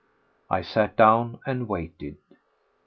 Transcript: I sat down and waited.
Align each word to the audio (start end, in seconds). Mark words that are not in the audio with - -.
I 0.49 0.63
sat 0.63 0.95
down 0.97 1.37
and 1.45 1.67
waited. 1.67 2.17